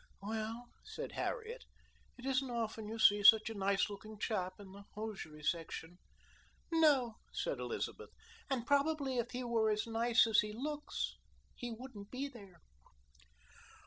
"Well," 0.23 0.71
said 0.83 1.11
Harriet, 1.11 1.63
"it 2.17 2.25
isn't 2.25 2.49
often 2.49 2.87
you 2.87 2.97
see 2.97 3.21
such 3.21 3.51
a 3.51 3.53
nice 3.53 3.87
looking 3.87 4.17
chap 4.17 4.53
in 4.59 4.71
the 4.71 4.85
hosiery 4.95 5.43
section." 5.43 5.99
"No," 6.71 7.17
said 7.31 7.59
Elizabeth, 7.59 8.09
"and 8.49 8.65
probably 8.65 9.19
if 9.19 9.29
he 9.29 9.43
were 9.43 9.69
as 9.69 9.85
nice 9.85 10.25
as 10.25 10.39
he 10.39 10.53
looks 10.53 11.17
he 11.53 11.69
wouldn't 11.71 12.09
be 12.09 12.27
there." 12.27 12.61